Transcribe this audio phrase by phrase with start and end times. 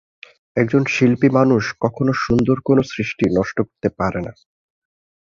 [0.57, 4.33] একজন শিল্পীমানুষ কখনো সুন্দর কোনো সৃষ্টি নষ্ট করতে পারেন না।